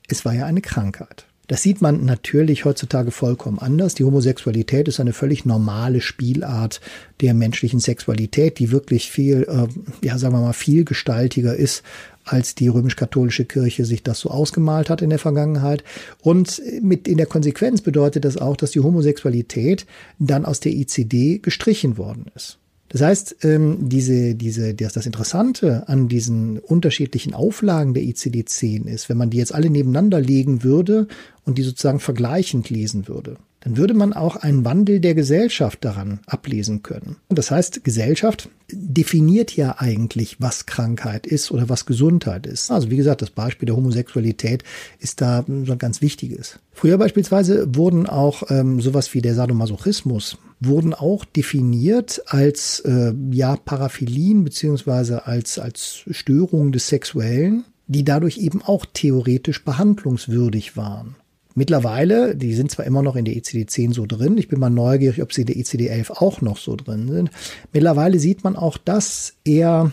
Es 0.07 0.25
war 0.25 0.33
ja 0.33 0.45
eine 0.45 0.61
Krankheit. 0.61 1.25
Das 1.47 1.61
sieht 1.61 1.81
man 1.81 2.05
natürlich 2.05 2.63
heutzutage 2.63 3.11
vollkommen 3.11 3.59
anders. 3.59 3.95
Die 3.95 4.05
Homosexualität 4.05 4.87
ist 4.87 5.01
eine 5.01 5.11
völlig 5.11 5.45
normale 5.45 5.99
Spielart 5.99 6.79
der 7.19 7.33
menschlichen 7.33 7.81
Sexualität, 7.81 8.59
die 8.59 8.71
wirklich 8.71 9.11
viel, 9.11 9.43
äh, 9.43 9.67
ja, 10.05 10.17
sagen 10.17 10.35
wir 10.35 10.41
mal, 10.41 10.53
vielgestaltiger 10.53 11.53
ist, 11.53 11.83
als 12.23 12.55
die 12.55 12.69
römisch-katholische 12.69 13.43
Kirche 13.43 13.83
sich 13.83 14.03
das 14.03 14.19
so 14.19 14.29
ausgemalt 14.29 14.89
hat 14.89 15.01
in 15.01 15.09
der 15.09 15.19
Vergangenheit. 15.19 15.83
Und 16.21 16.61
mit 16.81 17.09
in 17.09 17.17
der 17.17 17.25
Konsequenz 17.25 17.81
bedeutet 17.81 18.23
das 18.23 18.37
auch, 18.37 18.55
dass 18.55 18.71
die 18.71 18.79
Homosexualität 18.79 19.85
dann 20.19 20.45
aus 20.45 20.61
der 20.61 20.71
ICD 20.71 21.39
gestrichen 21.39 21.97
worden 21.97 22.27
ist. 22.35 22.57
Das 22.93 23.01
heißt, 23.01 23.37
ähm, 23.43 23.89
diese, 23.89 24.35
diese, 24.35 24.75
das, 24.75 24.93
das 24.93 25.07
Interessante 25.07 25.89
an 25.89 26.07
diesen 26.07 26.59
unterschiedlichen 26.59 27.33
Auflagen 27.33 27.95
der 27.95 28.03
ICD-10 28.03 28.85
ist, 28.85 29.09
wenn 29.09 29.17
man 29.17 29.31
die 29.31 29.37
jetzt 29.37 29.53
alle 29.53 29.71
nebeneinander 29.71 30.21
legen 30.21 30.61
würde 30.61 31.07
und 31.43 31.57
die 31.57 31.63
sozusagen 31.63 31.99
vergleichend 31.99 32.69
lesen 32.69 33.07
würde, 33.07 33.37
dann 33.63 33.77
würde 33.77 33.93
man 33.93 34.11
auch 34.11 34.35
einen 34.35 34.65
Wandel 34.65 34.99
der 34.99 35.15
Gesellschaft 35.15 35.85
daran 35.85 36.19
ablesen 36.25 36.83
können. 36.83 37.15
Das 37.29 37.49
heißt, 37.49 37.83
Gesellschaft 37.83 38.49
definiert 38.71 39.55
ja 39.55 39.75
eigentlich, 39.77 40.41
was 40.41 40.65
Krankheit 40.65 41.25
ist 41.25 41.49
oder 41.51 41.69
was 41.69 41.85
Gesundheit 41.85 42.45
ist. 42.45 42.71
Also 42.71 42.89
wie 42.89 42.97
gesagt, 42.97 43.21
das 43.21 43.29
Beispiel 43.29 43.67
der 43.67 43.75
Homosexualität 43.75 44.63
ist 44.99 45.21
da 45.21 45.45
so 45.47 45.71
ein 45.71 45.77
ganz 45.77 46.01
wichtiges. 46.01 46.59
Früher 46.73 46.97
beispielsweise 46.97 47.73
wurden 47.75 48.05
auch 48.05 48.43
ähm, 48.49 48.81
sowas 48.81 49.13
wie 49.13 49.21
der 49.21 49.35
Sadomasochismus 49.35 50.37
wurden 50.59 50.93
auch 50.93 51.25
definiert 51.25 52.21
als 52.27 52.79
äh, 52.81 53.13
ja 53.31 53.57
Paraphilien 53.57 54.43
beziehungsweise 54.43 55.25
als 55.27 55.59
als 55.59 56.03
Störung 56.09 56.71
des 56.71 56.87
Sexuellen, 56.87 57.65
die 57.87 58.05
dadurch 58.05 58.37
eben 58.37 58.61
auch 58.61 58.85
theoretisch 58.91 59.63
behandlungswürdig 59.65 60.77
waren. 60.77 61.15
Mittlerweile, 61.55 62.35
die 62.35 62.53
sind 62.53 62.71
zwar 62.71 62.85
immer 62.85 63.01
noch 63.01 63.15
in 63.15 63.25
der 63.25 63.35
ICD-10 63.35 63.93
so 63.93 64.05
drin, 64.05 64.37
ich 64.37 64.47
bin 64.47 64.59
mal 64.59 64.69
neugierig, 64.69 65.21
ob 65.21 65.33
sie 65.33 65.41
in 65.41 65.47
der 65.47 65.57
ICD-11 65.57 66.11
auch 66.11 66.41
noch 66.41 66.57
so 66.57 66.75
drin 66.75 67.07
sind. 67.07 67.31
Mittlerweile 67.71 68.19
sieht 68.19 68.43
man 68.43 68.55
auch 68.55 68.77
das 68.77 69.33
eher 69.43 69.91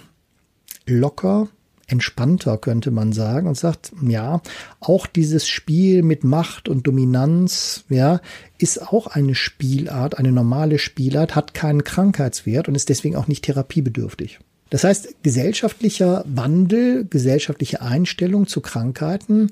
locker, 0.87 1.49
entspannter, 1.87 2.57
könnte 2.57 2.90
man 2.90 3.12
sagen, 3.12 3.49
und 3.49 3.57
sagt, 3.57 3.93
ja, 4.07 4.40
auch 4.79 5.07
dieses 5.07 5.49
Spiel 5.49 6.02
mit 6.02 6.25
Macht 6.25 6.69
und 6.69 6.87
Dominanz, 6.87 7.85
ja, 7.88 8.21
ist 8.59 8.81
auch 8.81 9.09
eine 9.09 9.35
Spielart, 9.35 10.17
eine 10.19 10.33
normale 10.33 10.79
Spielart, 10.79 11.35
hat 11.35 11.52
keinen 11.52 11.85
Krankheitswert 11.85 12.69
und 12.69 12.75
ist 12.75 12.88
deswegen 12.88 13.17
auch 13.17 13.29
nicht 13.29 13.45
therapiebedürftig. 13.45 14.38
Das 14.71 14.85
heißt, 14.85 15.25
gesellschaftlicher 15.25 16.25
Wandel, 16.29 17.05
gesellschaftliche 17.05 17.83
Einstellung 17.83 18.47
zu 18.47 18.61
Krankheiten 18.61 19.50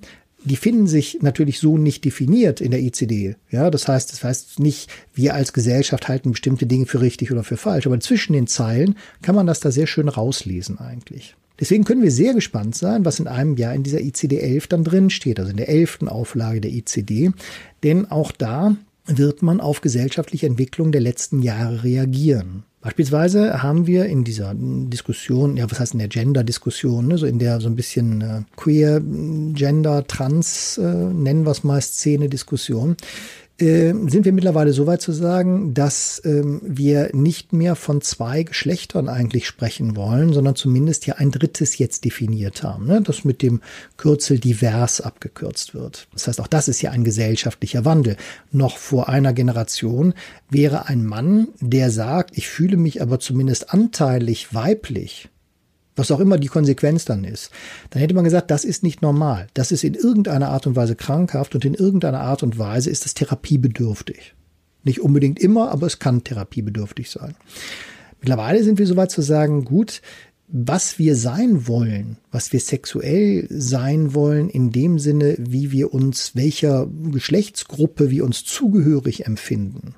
die 0.49 0.57
finden 0.57 0.87
sich 0.87 1.19
natürlich 1.23 1.59
so 1.61 1.79
nicht 1.79 2.05
definiert 2.05 2.61
in 2.61 2.71
der 2.71 2.81
ICD. 2.81 3.37
Ja, 3.51 3.71
das 3.71 3.87
heißt, 3.87 4.13
das 4.13 4.25
heißt 4.25 4.59
nicht, 4.59 4.91
wir 5.15 5.35
als 5.35 5.53
Gesellschaft 5.53 6.09
halten 6.09 6.33
bestimmte 6.33 6.67
Dinge 6.67 6.87
für 6.87 7.01
richtig 7.01 7.31
oder 7.31 7.45
für 7.45 7.57
falsch, 7.57 7.87
aber 7.87 8.01
zwischen 8.01 8.33
den 8.33 8.47
Zeilen 8.47 8.97
kann 9.23 9.35
man 9.35 9.47
das 9.47 9.61
da 9.61 9.71
sehr 9.71 9.87
schön 9.87 10.09
rauslesen 10.09 10.79
eigentlich. 10.79 11.37
Deswegen 11.61 11.85
können 11.85 12.03
wir 12.03 12.13
sehr 12.13 12.35
gespannt 12.35 12.77
sein, 12.77 13.05
was 13.05 13.19
in 13.19 13.27
einem 13.27 13.57
Jahr 13.57 13.75
in 13.75 13.83
dieser 13.83 14.01
ICD 14.01 14.39
11 14.39 14.69
dann 14.69 14.85
drin 14.85 15.11
steht, 15.11 15.41
also 15.41 15.51
in 15.51 15.57
der 15.57 15.69
elften 15.69 16.09
Auflage 16.09 16.61
der 16.61 16.73
ICD, 16.73 17.33
denn 17.83 18.11
auch 18.11 18.33
da 18.33 18.77
wird 19.09 19.43
man 19.43 19.61
auf 19.61 19.81
gesellschaftliche 19.81 20.47
Entwicklung 20.47 20.93
der 20.93 21.01
letzten 21.01 21.43
Jahre 21.43 21.83
reagieren. 21.83 22.65
Beispielsweise 22.81 23.63
haben 23.63 23.89
wir 23.89 24.07
in 24.07 24.23
dieser 24.23 24.55
Diskussion, 24.55 25.57
ja, 25.57 25.69
was 25.69 25.81
heißt 25.81 25.95
in 25.95 25.99
der 25.99 26.09
Gender-Diskussion, 26.09 27.09
ne, 27.09 27.19
so 27.19 27.27
in 27.27 27.41
der 27.41 27.61
so 27.61 27.69
ein 27.69 27.75
bisschen 27.75 28.21
äh, 28.21 28.43
queer, 28.57 29.01
Gender, 29.01 30.07
Trans, 30.07 30.79
äh, 30.79 30.83
nennen 30.83 31.45
wir 31.45 31.51
es 31.51 31.65
mal 31.65 31.81
Szene-Diskussion, 31.81 32.97
äh, 33.59 33.93
sind 34.07 34.25
wir 34.25 34.33
mittlerweile 34.33 34.73
so 34.73 34.87
weit 34.87 35.03
zu 35.03 35.13
sagen, 35.13 35.75
dass 35.75 36.23
ähm, 36.25 36.61
wir 36.65 37.11
nicht 37.13 37.53
mehr 37.53 37.75
von 37.75 38.01
zwei 38.01 38.45
Geschlechtern 38.45 39.09
eigentlich 39.09 39.47
sprechen 39.47 39.97
wollen, 39.97 40.33
sondern 40.33 40.55
zumindest 40.55 41.07
ja 41.07 41.17
ein 41.17 41.31
drittes 41.31 41.79
jetzt 41.79 42.05
definiert 42.05 42.63
haben, 42.63 42.87
ne? 42.87 43.03
das 43.03 43.25
mit 43.25 43.43
dem 43.43 43.61
Kürzel 43.97 44.39
divers 44.39 45.01
abgekürzt 45.01 45.75
wird. 45.75 46.09
Das 46.13 46.29
heißt, 46.29 46.41
auch 46.41 46.47
das 46.47 46.69
ist 46.69 46.83
ja 46.83 46.93
ein 46.93 47.05
gesellschaftlicher 47.05 47.85
Wandel. 47.85 48.17
Noch 48.53 48.79
vor 48.79 49.09
einer 49.09 49.33
Generation 49.33 50.15
wäre 50.49 50.87
ein 50.87 51.05
Mann, 51.05 51.49
der 51.61 51.91
sagt, 51.91 52.39
ich 52.39 52.49
fühle 52.49 52.77
mich 52.77 53.03
aber 53.03 53.19
zumindest 53.19 53.73
anteilig 53.75 54.55
weiblich, 54.55 55.29
was 55.99 56.11
auch 56.11 56.21
immer 56.21 56.39
die 56.39 56.49
Konsequenz 56.49 57.05
dann 57.05 57.25
ist, 57.25 57.51
dann 57.91 58.01
hätte 58.01 58.15
man 58.15 58.25
gesagt, 58.25 58.51
das 58.51 58.65
ist 58.65 58.83
nicht 58.83 59.03
normal. 59.03 59.49
Das 59.55 59.73
ist 59.73 59.85
in 59.85 59.95
irgendeiner 59.95 60.49
Art 60.49 60.67
und 60.67 60.77
Weise 60.77 60.97
krankhaft 60.97 61.55
und 61.55 61.65
in 61.65 61.75
irgendeiner 61.75 62.21
Art 62.21 62.43
und 62.43 62.59
Weise 62.59 62.91
ist 62.91 63.07
es 63.07 63.15
therapiebedürftig. 63.15 64.35
Nicht 64.85 65.01
unbedingt 65.01 65.39
immer, 65.39 65.71
aber 65.71 65.87
es 65.87 65.99
kann 65.99 66.25
therapiebedürftig 66.25 67.11
sein. 67.11 67.35
Mittlerweile 68.21 68.63
sind 68.65 68.79
wir 68.79 68.87
soweit 68.87 69.11
zu 69.11 69.23
sagen, 69.23 69.65
gut, 69.65 70.01
was 70.49 70.99
wir 70.99 71.15
sein 71.15 71.69
wollen, 71.69 72.17
was 72.31 72.53
wir 72.53 72.61
sexuell 72.61 73.47
sein 73.51 74.15
wollen, 74.15 74.49
in 74.49 74.73
dem 74.73 74.99
Sinne, 74.99 75.37
wie 75.39 75.73
wir 75.73 75.93
uns, 75.93 76.35
welcher 76.35 76.89
Geschlechtsgruppe 77.13 78.11
wir 78.11 78.25
uns 78.25 78.45
zugehörig 78.45 79.27
empfinden, 79.27 79.95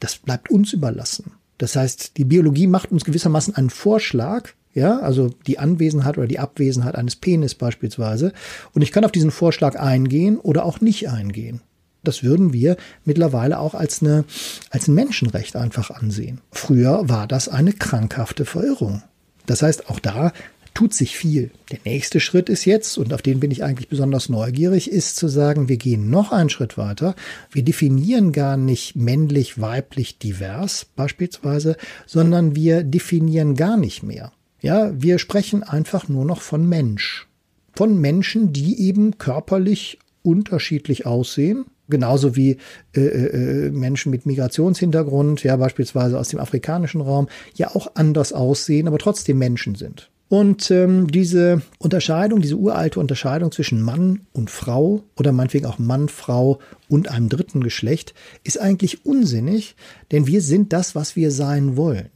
das 0.00 0.16
bleibt 0.16 0.50
uns 0.50 0.72
überlassen. 0.72 1.32
Das 1.58 1.76
heißt, 1.76 2.16
die 2.16 2.24
Biologie 2.24 2.66
macht 2.66 2.92
uns 2.92 3.04
gewissermaßen 3.04 3.54
einen 3.54 3.70
Vorschlag, 3.70 4.50
ja, 4.76 4.98
also 5.00 5.30
die 5.46 5.58
Anwesenheit 5.58 6.18
oder 6.18 6.26
die 6.26 6.38
Abwesenheit 6.38 6.96
eines 6.96 7.16
Penis 7.16 7.54
beispielsweise. 7.54 8.32
Und 8.74 8.82
ich 8.82 8.92
kann 8.92 9.06
auf 9.06 9.10
diesen 9.10 9.30
Vorschlag 9.30 9.74
eingehen 9.76 10.38
oder 10.38 10.66
auch 10.66 10.82
nicht 10.82 11.08
eingehen. 11.08 11.62
Das 12.04 12.22
würden 12.22 12.52
wir 12.52 12.76
mittlerweile 13.04 13.58
auch 13.58 13.74
als, 13.74 14.02
eine, 14.02 14.24
als 14.70 14.86
ein 14.86 14.94
Menschenrecht 14.94 15.56
einfach 15.56 15.90
ansehen. 15.90 16.42
Früher 16.52 17.08
war 17.08 17.26
das 17.26 17.48
eine 17.48 17.72
krankhafte 17.72 18.44
Verirrung. 18.44 19.02
Das 19.46 19.62
heißt, 19.62 19.88
auch 19.88 19.98
da 19.98 20.32
tut 20.74 20.92
sich 20.92 21.16
viel. 21.16 21.50
Der 21.72 21.78
nächste 21.86 22.20
Schritt 22.20 22.50
ist 22.50 22.66
jetzt, 22.66 22.98
und 22.98 23.14
auf 23.14 23.22
den 23.22 23.40
bin 23.40 23.50
ich 23.50 23.64
eigentlich 23.64 23.88
besonders 23.88 24.28
neugierig, 24.28 24.90
ist 24.90 25.16
zu 25.16 25.26
sagen, 25.26 25.70
wir 25.70 25.78
gehen 25.78 26.10
noch 26.10 26.32
einen 26.32 26.50
Schritt 26.50 26.76
weiter. 26.76 27.16
Wir 27.50 27.62
definieren 27.64 28.32
gar 28.32 28.58
nicht 28.58 28.94
männlich, 28.94 29.58
weiblich, 29.58 30.18
divers 30.18 30.84
beispielsweise, 30.94 31.78
sondern 32.04 32.54
wir 32.54 32.82
definieren 32.82 33.54
gar 33.54 33.78
nicht 33.78 34.02
mehr. 34.02 34.32
Ja, 34.60 34.90
wir 35.00 35.18
sprechen 35.18 35.62
einfach 35.62 36.08
nur 36.08 36.24
noch 36.24 36.40
von 36.40 36.68
Mensch. 36.68 37.26
Von 37.74 38.00
Menschen, 38.00 38.52
die 38.52 38.80
eben 38.80 39.18
körperlich 39.18 39.98
unterschiedlich 40.22 41.06
aussehen. 41.06 41.66
Genauso 41.88 42.34
wie 42.34 42.56
äh, 42.96 43.00
äh, 43.00 43.70
Menschen 43.70 44.10
mit 44.10 44.26
Migrationshintergrund, 44.26 45.44
ja, 45.44 45.56
beispielsweise 45.56 46.18
aus 46.18 46.28
dem 46.28 46.40
afrikanischen 46.40 47.00
Raum, 47.00 47.28
ja 47.54 47.74
auch 47.76 47.92
anders 47.94 48.32
aussehen, 48.32 48.88
aber 48.88 48.98
trotzdem 48.98 49.38
Menschen 49.38 49.76
sind. 49.76 50.10
Und 50.28 50.72
ähm, 50.72 51.06
diese 51.06 51.62
Unterscheidung, 51.78 52.40
diese 52.40 52.56
uralte 52.56 52.98
Unterscheidung 52.98 53.52
zwischen 53.52 53.80
Mann 53.80 54.22
und 54.32 54.50
Frau 54.50 55.04
oder 55.16 55.30
meinetwegen 55.30 55.66
auch 55.66 55.78
Mann, 55.78 56.08
Frau 56.08 56.58
und 56.88 57.08
einem 57.08 57.28
dritten 57.28 57.62
Geschlecht 57.62 58.12
ist 58.42 58.60
eigentlich 58.60 59.06
unsinnig, 59.06 59.76
denn 60.10 60.26
wir 60.26 60.42
sind 60.42 60.72
das, 60.72 60.96
was 60.96 61.14
wir 61.14 61.30
sein 61.30 61.76
wollen. 61.76 62.08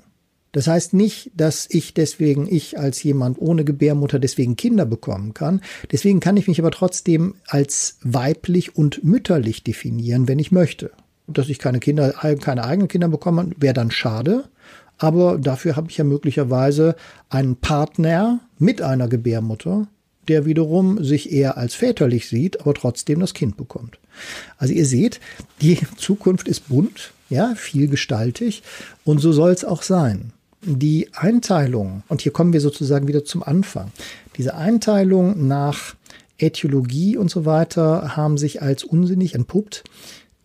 Das 0.52 0.66
heißt 0.66 0.94
nicht, 0.94 1.30
dass 1.34 1.66
ich 1.70 1.94
deswegen, 1.94 2.52
ich 2.52 2.78
als 2.78 3.02
jemand 3.02 3.40
ohne 3.40 3.64
Gebärmutter 3.64 4.18
deswegen 4.18 4.56
Kinder 4.56 4.84
bekommen 4.84 5.32
kann. 5.32 5.60
Deswegen 5.92 6.18
kann 6.18 6.36
ich 6.36 6.48
mich 6.48 6.58
aber 6.58 6.72
trotzdem 6.72 7.36
als 7.46 7.98
weiblich 8.02 8.76
und 8.76 9.04
mütterlich 9.04 9.62
definieren, 9.62 10.26
wenn 10.26 10.40
ich 10.40 10.50
möchte. 10.50 10.90
Dass 11.28 11.48
ich 11.48 11.60
keine 11.60 11.78
Kinder, 11.78 12.12
keine 12.40 12.64
eigenen 12.64 12.88
Kinder 12.88 13.08
bekomme, 13.08 13.50
wäre 13.56 13.74
dann 13.74 13.92
schade. 13.92 14.44
Aber 14.98 15.38
dafür 15.38 15.76
habe 15.76 15.88
ich 15.88 15.98
ja 15.98 16.04
möglicherweise 16.04 16.96
einen 17.28 17.56
Partner 17.56 18.40
mit 18.58 18.82
einer 18.82 19.06
Gebärmutter, 19.06 19.86
der 20.26 20.46
wiederum 20.46 21.02
sich 21.02 21.32
eher 21.32 21.56
als 21.56 21.74
väterlich 21.74 22.28
sieht, 22.28 22.60
aber 22.60 22.74
trotzdem 22.74 23.20
das 23.20 23.34
Kind 23.34 23.56
bekommt. 23.56 23.98
Also 24.58 24.74
ihr 24.74 24.84
seht, 24.84 25.20
die 25.62 25.78
Zukunft 25.96 26.48
ist 26.48 26.68
bunt, 26.68 27.12
ja, 27.30 27.54
vielgestaltig 27.54 28.64
und 29.04 29.20
so 29.20 29.30
soll 29.30 29.52
es 29.52 29.64
auch 29.64 29.82
sein 29.82 30.32
die 30.62 31.08
Einteilung, 31.14 32.02
und 32.08 32.20
hier 32.20 32.32
kommen 32.32 32.52
wir 32.52 32.60
sozusagen 32.60 33.08
wieder 33.08 33.24
zum 33.24 33.42
Anfang, 33.42 33.92
diese 34.36 34.54
Einteilung 34.54 35.46
nach 35.46 35.94
Äthiologie 36.38 37.16
und 37.16 37.30
so 37.30 37.44
weiter 37.44 38.16
haben 38.16 38.38
sich 38.38 38.62
als 38.62 38.84
unsinnig 38.84 39.34
entpuppt. 39.34 39.84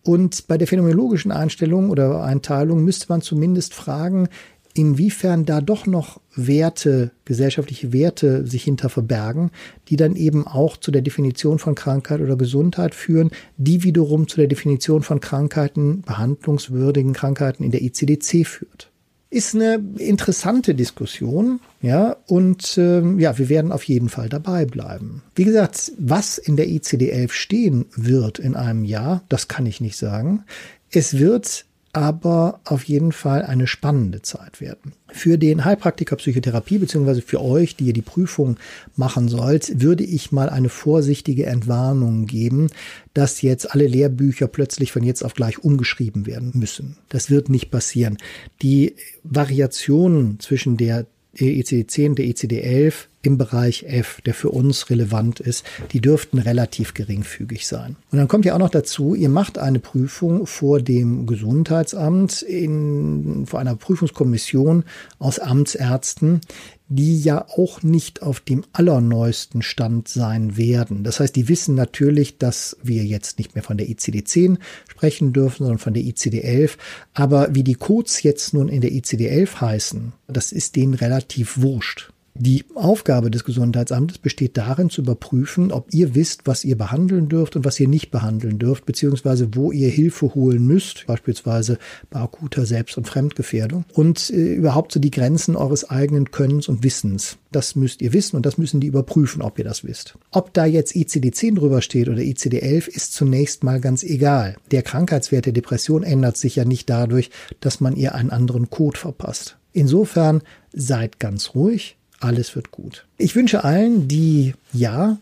Und 0.02 0.46
bei 0.46 0.56
der 0.56 0.68
phänomenologischen 0.68 1.32
Einstellung 1.32 1.90
oder 1.90 2.22
Einteilung 2.22 2.84
müsste 2.84 3.06
man 3.08 3.22
zumindest 3.22 3.74
fragen, 3.74 4.28
inwiefern 4.74 5.46
da 5.46 5.60
doch 5.60 5.86
noch 5.86 6.20
Werte, 6.34 7.10
gesellschaftliche 7.24 7.92
Werte 7.92 8.46
sich 8.46 8.62
hinter 8.62 8.88
verbergen, 8.88 9.50
die 9.88 9.96
dann 9.96 10.14
eben 10.14 10.46
auch 10.46 10.76
zu 10.76 10.90
der 10.90 11.02
Definition 11.02 11.58
von 11.58 11.74
Krankheit 11.74 12.20
oder 12.20 12.36
Gesundheit 12.36 12.94
führen, 12.94 13.30
die 13.56 13.82
wiederum 13.82 14.28
zu 14.28 14.36
der 14.36 14.48
Definition 14.48 15.02
von 15.02 15.20
Krankheiten, 15.20 16.02
behandlungswürdigen 16.02 17.14
Krankheiten 17.14 17.64
in 17.64 17.70
der 17.70 17.80
ICD-10 17.80 18.44
führt 18.44 18.90
ist 19.28 19.54
eine 19.54 19.82
interessante 19.98 20.74
Diskussion, 20.74 21.60
ja, 21.82 22.16
und 22.26 22.78
ähm, 22.78 23.18
ja, 23.18 23.38
wir 23.38 23.48
werden 23.48 23.72
auf 23.72 23.84
jeden 23.84 24.08
Fall 24.08 24.28
dabei 24.28 24.64
bleiben. 24.64 25.22
Wie 25.34 25.44
gesagt, 25.44 25.92
was 25.98 26.38
in 26.38 26.56
der 26.56 26.68
ICD-11 26.68 27.32
stehen 27.32 27.86
wird 27.94 28.38
in 28.38 28.54
einem 28.54 28.84
Jahr, 28.84 29.22
das 29.28 29.48
kann 29.48 29.66
ich 29.66 29.80
nicht 29.80 29.96
sagen. 29.96 30.44
Es 30.90 31.18
wird 31.18 31.66
aber 31.96 32.60
auf 32.64 32.84
jeden 32.84 33.10
Fall 33.10 33.40
eine 33.42 33.66
spannende 33.66 34.20
Zeit 34.20 34.60
werden. 34.60 34.92
Für 35.08 35.38
den 35.38 35.64
Heilpraktiker 35.64 36.16
Psychotherapie 36.16 36.76
beziehungsweise 36.76 37.22
für 37.22 37.40
euch, 37.40 37.74
die 37.74 37.86
ihr 37.86 37.92
die 37.94 38.02
Prüfung 38.02 38.58
machen 38.96 39.28
sollt, 39.28 39.80
würde 39.80 40.04
ich 40.04 40.30
mal 40.30 40.50
eine 40.50 40.68
vorsichtige 40.68 41.46
Entwarnung 41.46 42.26
geben, 42.26 42.68
dass 43.14 43.40
jetzt 43.40 43.72
alle 43.72 43.86
Lehrbücher 43.86 44.46
plötzlich 44.46 44.92
von 44.92 45.04
jetzt 45.04 45.24
auf 45.24 45.32
gleich 45.32 45.64
umgeschrieben 45.64 46.26
werden 46.26 46.52
müssen. 46.52 46.98
Das 47.08 47.30
wird 47.30 47.48
nicht 47.48 47.70
passieren. 47.70 48.18
Die 48.60 48.94
Variationen 49.24 50.38
zwischen 50.38 50.76
der 50.76 51.06
ECD-10 51.34 52.08
und 52.10 52.18
der 52.18 52.26
ECD-11 52.26 53.06
im 53.26 53.38
Bereich 53.38 53.82
F, 53.82 54.20
der 54.24 54.34
für 54.34 54.50
uns 54.50 54.88
relevant 54.88 55.40
ist, 55.40 55.64
die 55.92 56.00
dürften 56.00 56.38
relativ 56.38 56.94
geringfügig 56.94 57.66
sein. 57.66 57.96
Und 58.12 58.18
dann 58.18 58.28
kommt 58.28 58.44
ja 58.44 58.54
auch 58.54 58.60
noch 58.60 58.70
dazu, 58.70 59.14
ihr 59.14 59.28
macht 59.28 59.58
eine 59.58 59.80
Prüfung 59.80 60.46
vor 60.46 60.80
dem 60.80 61.26
Gesundheitsamt, 61.26 62.42
in, 62.42 63.44
vor 63.46 63.58
einer 63.58 63.74
Prüfungskommission 63.74 64.84
aus 65.18 65.40
Amtsärzten, 65.40 66.40
die 66.88 67.20
ja 67.20 67.44
auch 67.48 67.82
nicht 67.82 68.22
auf 68.22 68.38
dem 68.38 68.62
allerneuesten 68.72 69.62
Stand 69.62 70.08
sein 70.08 70.56
werden. 70.56 71.02
Das 71.02 71.18
heißt, 71.18 71.34
die 71.34 71.48
wissen 71.48 71.74
natürlich, 71.74 72.38
dass 72.38 72.76
wir 72.82 73.04
jetzt 73.04 73.38
nicht 73.38 73.56
mehr 73.56 73.64
von 73.64 73.76
der 73.76 73.88
ICD-10 73.88 74.58
sprechen 74.88 75.32
dürfen, 75.32 75.64
sondern 75.64 75.78
von 75.78 75.94
der 75.94 76.04
ICD-11. 76.04 76.76
Aber 77.12 77.54
wie 77.54 77.64
die 77.64 77.74
Codes 77.74 78.22
jetzt 78.22 78.54
nun 78.54 78.68
in 78.68 78.82
der 78.82 78.92
ICD-11 78.92 79.60
heißen, 79.60 80.12
das 80.28 80.52
ist 80.52 80.76
denen 80.76 80.94
relativ 80.94 81.60
wurscht. 81.60 82.12
Die 82.38 82.64
Aufgabe 82.74 83.30
des 83.30 83.44
Gesundheitsamtes 83.44 84.18
besteht 84.18 84.58
darin, 84.58 84.90
zu 84.90 85.00
überprüfen, 85.00 85.72
ob 85.72 85.92
ihr 85.94 86.14
wisst, 86.14 86.46
was 86.46 86.64
ihr 86.64 86.76
behandeln 86.76 87.28
dürft 87.28 87.56
und 87.56 87.64
was 87.64 87.80
ihr 87.80 87.88
nicht 87.88 88.10
behandeln 88.10 88.58
dürft, 88.58 88.84
beziehungsweise 88.84 89.48
wo 89.54 89.72
ihr 89.72 89.88
Hilfe 89.88 90.34
holen 90.34 90.66
müsst, 90.66 91.06
beispielsweise 91.06 91.78
bei 92.10 92.20
akuter 92.20 92.66
Selbst- 92.66 92.98
und 92.98 93.08
Fremdgefährdung 93.08 93.84
und 93.94 94.30
äh, 94.30 94.54
überhaupt 94.54 94.92
so 94.92 95.00
die 95.00 95.10
Grenzen 95.10 95.56
eures 95.56 95.88
eigenen 95.88 96.30
Könnens 96.30 96.68
und 96.68 96.84
Wissens. 96.84 97.38
Das 97.52 97.74
müsst 97.74 98.02
ihr 98.02 98.12
wissen 98.12 98.36
und 98.36 98.44
das 98.44 98.58
müssen 98.58 98.80
die 98.80 98.88
überprüfen, 98.88 99.40
ob 99.40 99.58
ihr 99.58 99.64
das 99.64 99.82
wisst. 99.82 100.18
Ob 100.30 100.52
da 100.52 100.66
jetzt 100.66 100.94
ICD-10 100.94 101.54
drüber 101.54 101.80
steht 101.80 102.08
oder 102.08 102.18
ICD-11 102.18 102.88
ist 102.88 103.14
zunächst 103.14 103.64
mal 103.64 103.80
ganz 103.80 104.02
egal. 104.02 104.56
Der 104.72 104.82
Krankheitswert 104.82 105.46
der 105.46 105.54
Depression 105.54 106.02
ändert 106.02 106.36
sich 106.36 106.56
ja 106.56 106.66
nicht 106.66 106.90
dadurch, 106.90 107.30
dass 107.60 107.80
man 107.80 107.96
ihr 107.96 108.14
einen 108.14 108.30
anderen 108.30 108.68
Code 108.68 108.98
verpasst. 108.98 109.56
Insofern 109.72 110.42
seid 110.72 111.20
ganz 111.20 111.54
ruhig, 111.54 111.95
alles 112.20 112.54
wird 112.56 112.70
gut. 112.70 113.06
Ich 113.18 113.36
wünsche 113.36 113.64
allen, 113.64 114.08
die 114.08 114.54
ja 114.72 115.18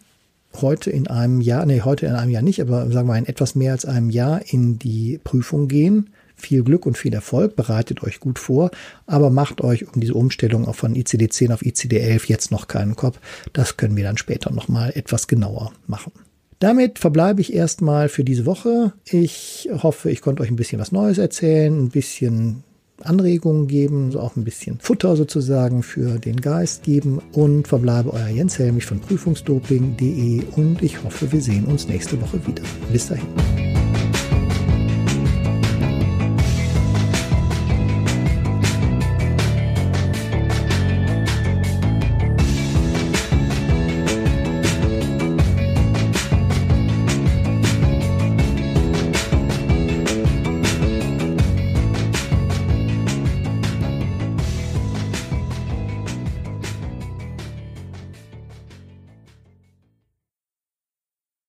heute 0.60 0.90
in 0.90 1.08
einem 1.08 1.40
Jahr, 1.40 1.66
nee, 1.66 1.80
heute 1.80 2.06
in 2.06 2.14
einem 2.14 2.30
Jahr 2.30 2.42
nicht, 2.42 2.60
aber 2.60 2.90
sagen 2.90 3.08
wir 3.08 3.16
in 3.16 3.26
etwas 3.26 3.54
mehr 3.54 3.72
als 3.72 3.84
einem 3.84 4.10
Jahr 4.10 4.40
in 4.46 4.78
die 4.78 5.18
Prüfung 5.22 5.68
gehen. 5.68 6.10
Viel 6.36 6.64
Glück 6.64 6.84
und 6.84 6.98
viel 6.98 7.14
Erfolg, 7.14 7.56
bereitet 7.56 8.02
euch 8.02 8.20
gut 8.20 8.38
vor, 8.38 8.70
aber 9.06 9.30
macht 9.30 9.60
euch 9.60 9.86
um 9.86 10.00
diese 10.00 10.14
Umstellung 10.14 10.72
von 10.74 10.94
ICD-10 10.94 11.52
auf 11.52 11.62
ICD-11 11.62 12.22
jetzt 12.26 12.50
noch 12.50 12.66
keinen 12.66 12.96
Kopf. 12.96 13.20
Das 13.52 13.76
können 13.76 13.96
wir 13.96 14.04
dann 14.04 14.18
später 14.18 14.52
nochmal 14.52 14.92
etwas 14.94 15.28
genauer 15.28 15.72
machen. 15.86 16.12
Damit 16.58 16.98
verbleibe 16.98 17.40
ich 17.40 17.52
erstmal 17.52 18.08
für 18.08 18.24
diese 18.24 18.46
Woche. 18.46 18.92
Ich 19.04 19.68
hoffe, 19.82 20.10
ich 20.10 20.20
konnte 20.22 20.42
euch 20.42 20.50
ein 20.50 20.56
bisschen 20.56 20.80
was 20.80 20.92
Neues 20.92 21.18
erzählen, 21.18 21.84
ein 21.84 21.90
bisschen 21.90 22.64
Anregungen 23.02 23.66
geben, 23.66 24.12
so 24.12 24.20
auch 24.20 24.36
ein 24.36 24.44
bisschen 24.44 24.78
Futter 24.80 25.16
sozusagen 25.16 25.82
für 25.82 26.18
den 26.18 26.40
Geist 26.40 26.84
geben 26.84 27.20
und 27.32 27.68
verbleibe 27.68 28.12
euer 28.12 28.28
Jens 28.28 28.58
Helmich 28.58 28.86
von 28.86 29.00
prüfungsdoping.de 29.00 30.42
und 30.56 30.82
ich 30.82 31.02
hoffe, 31.02 31.30
wir 31.32 31.40
sehen 31.40 31.64
uns 31.64 31.88
nächste 31.88 32.20
Woche 32.20 32.46
wieder. 32.46 32.62
Bis 32.92 33.08
dahin. 33.08 33.26